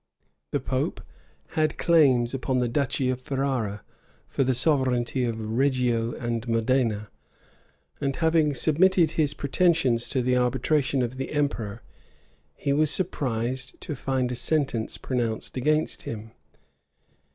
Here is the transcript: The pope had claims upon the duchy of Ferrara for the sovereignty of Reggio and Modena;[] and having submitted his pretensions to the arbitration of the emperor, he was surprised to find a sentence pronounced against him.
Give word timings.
The 0.49 0.59
pope 0.59 0.99
had 1.49 1.77
claims 1.77 2.33
upon 2.33 2.57
the 2.57 2.67
duchy 2.67 3.11
of 3.11 3.21
Ferrara 3.21 3.83
for 4.27 4.43
the 4.43 4.55
sovereignty 4.55 5.23
of 5.25 5.39
Reggio 5.39 6.13
and 6.15 6.47
Modena;[] 6.47 7.09
and 8.01 8.15
having 8.15 8.55
submitted 8.55 9.11
his 9.11 9.35
pretensions 9.35 10.09
to 10.09 10.23
the 10.23 10.35
arbitration 10.35 11.03
of 11.03 11.17
the 11.17 11.31
emperor, 11.31 11.83
he 12.55 12.73
was 12.73 12.89
surprised 12.89 13.79
to 13.81 13.93
find 13.95 14.31
a 14.31 14.35
sentence 14.35 14.97
pronounced 14.97 15.55
against 15.55 16.01
him. 16.01 16.31